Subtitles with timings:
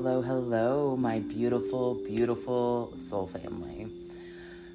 [0.00, 3.88] hello, hello, my beautiful, beautiful soul family.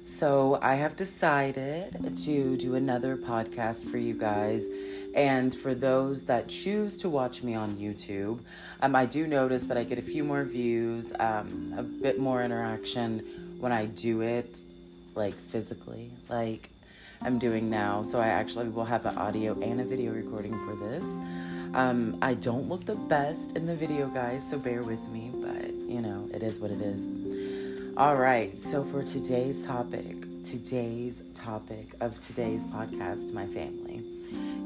[0.02, 4.68] So, I have decided to do another podcast for you guys.
[5.14, 8.40] And for those that choose to watch me on YouTube,
[8.82, 12.42] um, I do notice that I get a few more views, um, a bit more
[12.42, 14.60] interaction when I do it
[15.14, 16.68] like physically, like
[17.22, 18.02] I'm doing now.
[18.02, 21.18] So, I actually will have an audio and a video recording for this.
[21.74, 25.74] Um, I don't look the best in the video, guys, so bear with me, but
[25.74, 27.96] you know, it is what it is.
[27.96, 30.04] All right, so for today's topic,
[30.44, 34.04] today's topic of today's podcast, my family,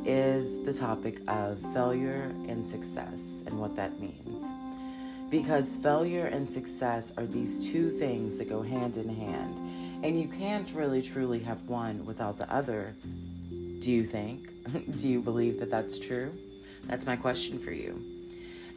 [0.05, 4.45] is the topic of failure and success and what that means.
[5.31, 9.59] Because failure and success are these two things that go hand in hand,
[10.05, 12.95] and you can't really truly have one without the other.
[13.79, 14.51] Do you think?
[15.01, 16.37] Do you believe that that's true?
[16.85, 18.03] That's my question for you.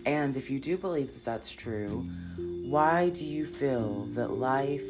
[0.06, 2.06] And if you do believe that that's true,
[2.38, 4.82] why do you feel that life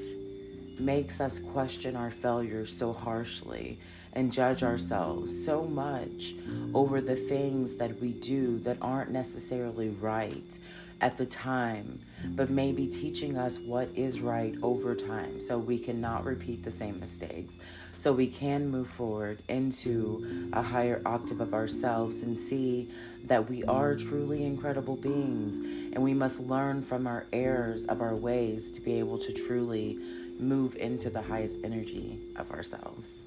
[0.80, 3.78] makes us question our failures so harshly
[4.14, 6.36] and judge ourselves so much
[6.74, 10.58] over the things that we do that aren't necessarily right
[11.02, 12.00] at the time,
[12.36, 17.00] but maybe teaching us what is right over time so we cannot repeat the same
[17.00, 17.60] mistakes,
[17.98, 22.88] so we can move forward into a higher octave of ourselves and see
[23.24, 28.16] that we are truly incredible beings and we must learn from our errors of our
[28.16, 29.98] ways to be able to truly
[30.40, 33.24] move into the highest energy of ourselves.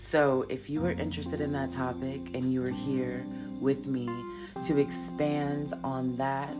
[0.00, 3.24] So, if you are interested in that topic and you are here
[3.60, 4.08] with me
[4.64, 6.58] to expand on that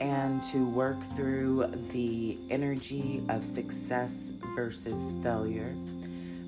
[0.00, 5.72] and to work through the energy of success versus failure,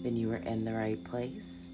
[0.03, 1.69] then you are in the right place.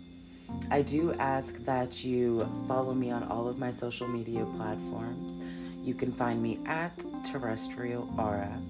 [0.70, 5.38] I do ask that you follow me on all of my social media platforms.
[5.82, 8.60] You can find me at Terrestrial Aura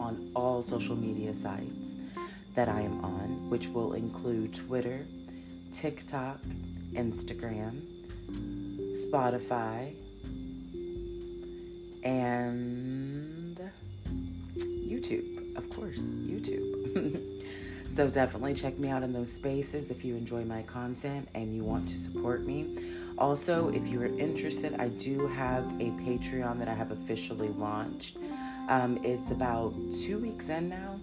[0.00, 1.98] on all social media sites
[2.54, 5.06] that I am on, which will include Twitter,
[5.72, 6.40] TikTok,
[6.92, 7.80] Instagram,
[8.96, 9.94] Spotify,
[12.02, 13.60] and
[14.64, 15.56] YouTube.
[15.56, 17.20] Of course, YouTube.
[17.86, 21.62] so definitely check me out in those spaces if you enjoy my content and you
[21.62, 22.76] want to support me.
[23.18, 28.16] Also, if you are interested, I do have a Patreon that I have officially launched.
[28.70, 31.00] Um, it's about two weeks in now.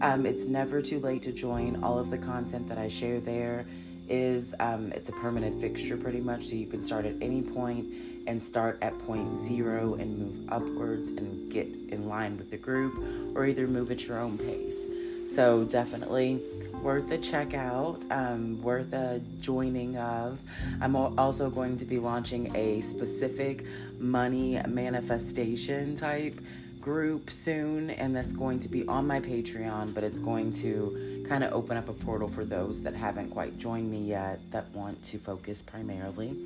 [0.00, 1.82] Um, it's never too late to join.
[1.84, 3.64] All of the content that I share there
[4.08, 7.86] is um, it's a permanent fixture pretty much so you can start at any point
[8.26, 13.02] and start at point zero and move upwards and get in line with the group
[13.34, 14.84] or either move at your own pace
[15.24, 16.42] so definitely
[16.82, 20.38] worth a checkout um, worth a joining of
[20.82, 23.64] i'm also going to be launching a specific
[23.98, 26.38] money manifestation type
[26.84, 31.42] group soon, and that's going to be on my Patreon, but it's going to kind
[31.42, 35.02] of open up a portal for those that haven't quite joined me yet that want
[35.02, 36.36] to focus primarily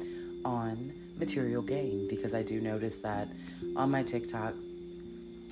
[0.45, 3.27] on material gain because I do notice that
[3.75, 4.55] on my TikTok,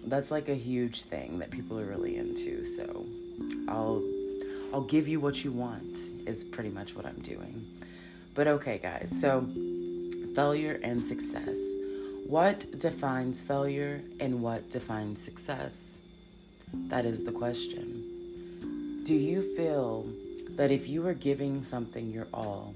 [0.04, 2.64] that's like a huge thing that people are really into.
[2.64, 3.04] So
[3.66, 4.04] I'll
[4.72, 5.96] I'll give you what you want
[6.26, 7.66] is pretty much what I'm doing.
[8.34, 9.12] But okay, guys.
[9.20, 9.48] So
[10.36, 11.58] failure and success.
[12.28, 15.98] What defines failure and what defines success?
[16.88, 19.04] That is the question.
[19.04, 20.08] Do you feel
[20.56, 22.74] that if you were giving something your all,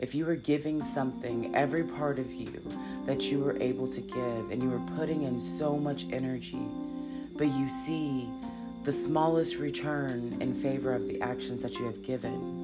[0.00, 2.60] if you were giving something, every part of you
[3.06, 6.66] that you were able to give, and you were putting in so much energy,
[7.36, 8.28] but you see
[8.82, 12.63] the smallest return in favor of the actions that you have given,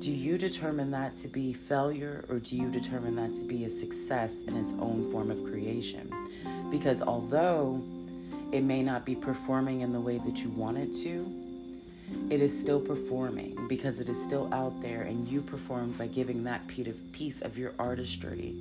[0.00, 3.68] do you determine that to be failure or do you determine that to be a
[3.68, 6.10] success in its own form of creation?
[6.70, 7.82] Because although
[8.50, 11.30] it may not be performing in the way that you want it to,
[12.30, 16.44] it is still performing because it is still out there and you performed by giving
[16.44, 18.54] that piece of your artistry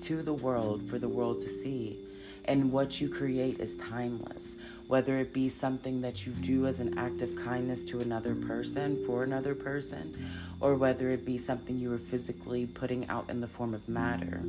[0.00, 1.98] to the world for the world to see.
[2.48, 4.56] And what you create is timeless
[4.88, 8.98] whether it be something that you do as an act of kindness to another person,
[9.04, 10.16] for another person,
[10.60, 14.40] or whether it be something you are physically putting out in the form of matter.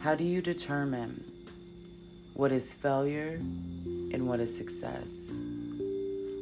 [0.00, 1.24] How do you determine
[2.34, 5.08] what is failure and what is success?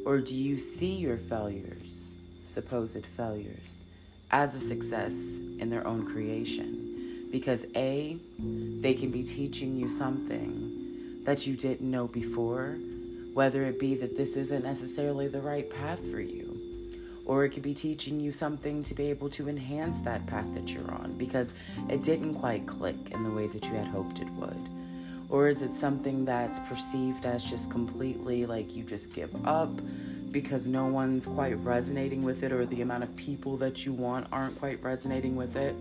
[0.05, 2.11] Or do you see your failures,
[2.45, 3.85] supposed failures,
[4.29, 6.86] as a success in their own creation?
[7.31, 12.77] Because A, they can be teaching you something that you didn't know before,
[13.33, 16.57] whether it be that this isn't necessarily the right path for you,
[17.25, 20.69] or it could be teaching you something to be able to enhance that path that
[20.69, 21.53] you're on because
[21.89, 24.69] it didn't quite click in the way that you had hoped it would.
[25.29, 29.69] Or is it something that's perceived as just completely like you just give up
[30.31, 34.27] because no one's quite resonating with it, or the amount of people that you want
[34.31, 35.75] aren't quite resonating with it?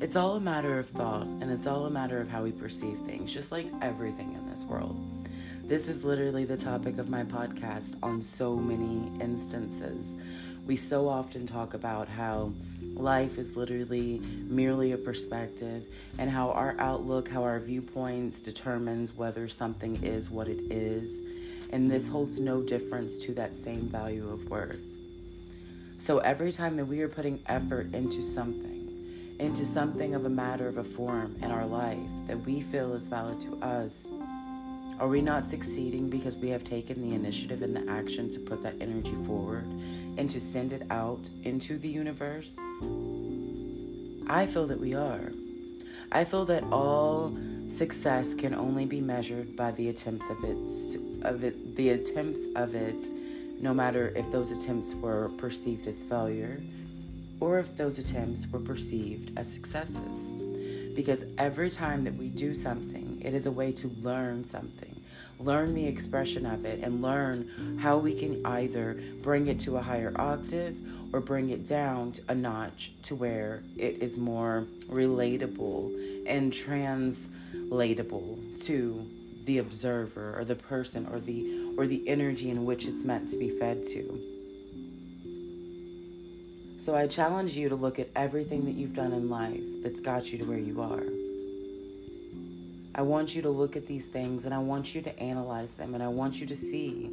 [0.00, 3.00] It's all a matter of thought and it's all a matter of how we perceive
[3.00, 4.98] things, just like everything in this world.
[5.62, 10.16] This is literally the topic of my podcast on so many instances.
[10.66, 12.54] We so often talk about how
[12.94, 15.84] life is literally merely a perspective
[16.16, 21.20] and how our outlook, how our viewpoints determines whether something is what it is.
[21.72, 24.80] And this holds no difference to that same value of worth.
[25.98, 28.69] So every time that we are putting effort into something,
[29.40, 33.06] into something of a matter of a form in our life that we feel is
[33.06, 34.06] valid to us,
[34.98, 38.62] are we not succeeding because we have taken the initiative and the action to put
[38.62, 39.64] that energy forward
[40.18, 42.54] and to send it out into the universe?
[44.28, 45.32] I feel that we are.
[46.12, 47.34] I feel that all
[47.68, 52.74] success can only be measured by the attempts of it, of it the attempts of
[52.74, 53.06] it,
[53.58, 56.60] no matter if those attempts were perceived as failure
[57.40, 60.30] or if those attempts were perceived as successes.
[60.94, 65.00] Because every time that we do something, it is a way to learn something
[65.40, 69.82] learn the expression of it, and learn how we can either bring it to a
[69.82, 70.76] higher octave
[71.12, 79.10] or bring it down a notch to where it is more relatable and translatable to
[79.44, 83.36] the observer or the person or the or the energy in which it's meant to
[83.38, 84.20] be fed to.
[86.80, 90.32] So I challenge you to look at everything that you've done in life that's got
[90.32, 91.04] you to where you are.
[92.94, 95.92] I want you to look at these things and I want you to analyze them
[95.92, 97.12] and I want you to see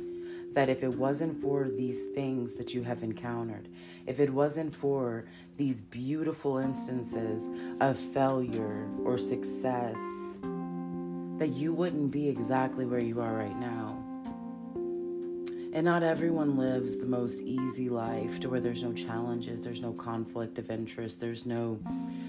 [0.54, 3.68] that if it wasn't for these things that you have encountered,
[4.06, 5.26] if it wasn't for
[5.58, 7.50] these beautiful instances
[7.82, 10.00] of failure or success,
[11.40, 13.87] that you wouldn't be exactly where you are right now.
[15.74, 19.94] And not everyone lives the most easy life to where there's no challenges, there's no
[19.94, 21.80] conflict of interest, there's no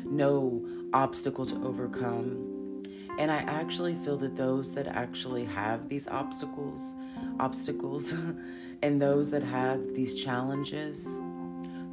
[0.04, 2.82] no obstacle to overcome.
[3.18, 6.94] And I actually feel that those that actually have these obstacles,
[7.40, 8.12] obstacles,
[8.82, 11.18] and those that have these challenges,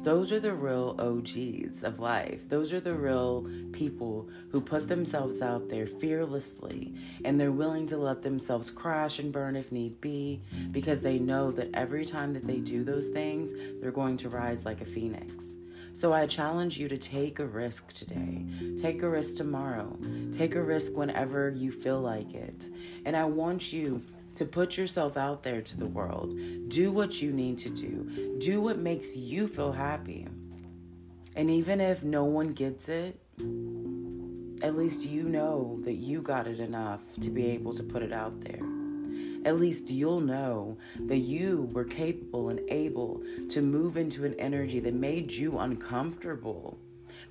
[0.06, 2.48] those are the real OGs of life.
[2.48, 6.94] Those are the real people who put themselves out there fearlessly
[7.24, 11.50] and they're willing to let themselves crash and burn if need be because they know
[11.50, 15.56] that every time that they do those things, they're going to rise like a phoenix.
[15.92, 18.46] So I challenge you to take a risk today.
[18.80, 19.98] Take a risk tomorrow.
[20.30, 22.68] Take a risk whenever you feel like it.
[23.04, 24.02] And I want you
[24.36, 26.38] to put yourself out there to the world.
[26.68, 28.36] Do what you need to do.
[28.38, 30.26] Do what makes you feel happy.
[31.34, 33.20] And even if no one gets it,
[34.62, 38.12] at least you know that you got it enough to be able to put it
[38.12, 38.62] out there
[39.46, 44.80] at least you'll know that you were capable and able to move into an energy
[44.80, 46.76] that made you uncomfortable.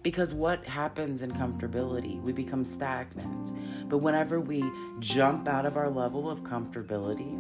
[0.05, 2.21] Because what happens in comfortability?
[2.21, 3.53] We become stagnant.
[3.89, 4.63] But whenever we
[4.99, 7.33] jump out of our level of comfortability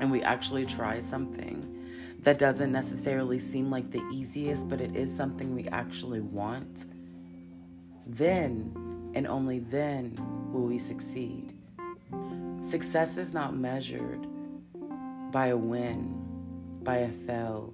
[0.00, 1.86] and we actually try something
[2.22, 6.86] that doesn't necessarily seem like the easiest, but it is something we actually want,
[8.08, 10.16] then and only then
[10.52, 11.56] will we succeed.
[12.60, 14.26] Success is not measured
[15.30, 16.26] by a win,
[16.82, 17.72] by a fail,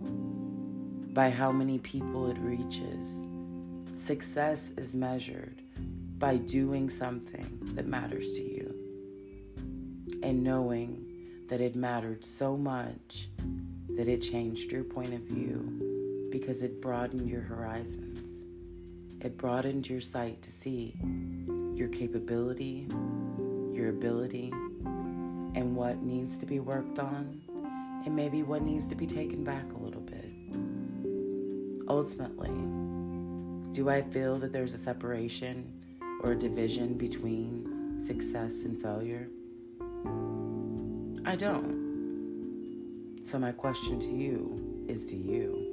[1.15, 3.27] by how many people it reaches.
[4.05, 5.63] Success is measured
[6.19, 8.75] by doing something that matters to you
[10.23, 13.31] and knowing that it mattered so much
[13.97, 18.45] that it changed your point of view because it broadened your horizons.
[19.23, 20.95] It broadened your sight to see
[21.75, 22.87] your capability,
[23.73, 24.51] your ability,
[25.55, 27.41] and what needs to be worked on,
[28.05, 30.31] and maybe what needs to be taken back a little bit.
[31.89, 32.53] Ultimately,
[33.75, 35.71] do I feel that there's a separation
[36.23, 39.29] or a division between success and failure?
[41.27, 43.21] I don't.
[43.27, 45.73] So, my question to you is to you.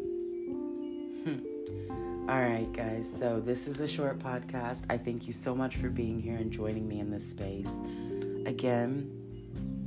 [1.24, 2.28] Hmm.
[2.28, 3.08] All right, guys.
[3.08, 4.86] So, this is a short podcast.
[4.90, 7.70] I thank you so much for being here and joining me in this space.
[8.48, 9.12] Again,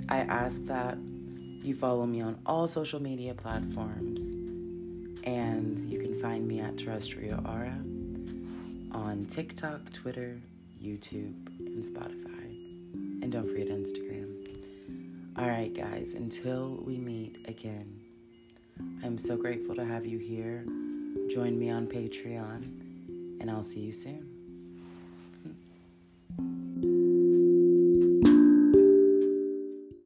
[0.08, 0.98] I ask that
[1.64, 4.20] you follow me on all social media platforms.
[5.24, 7.76] And you can find me at Terrestrial Aura
[8.94, 10.40] on TikTok, Twitter,
[10.82, 12.44] YouTube, and Spotify.
[13.22, 14.30] And don't forget Instagram.
[15.36, 18.00] All right, guys, until we meet again,
[19.02, 20.64] I'm so grateful to have you here.
[21.28, 24.33] Join me on Patreon, and I'll see you soon.